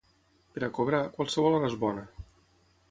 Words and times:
Per 0.55 0.63
a 0.67 0.69
cobrar, 0.77 1.03
qualsevol 1.19 1.59
hora 1.59 1.71
és 1.73 1.77
bona. 1.87 2.09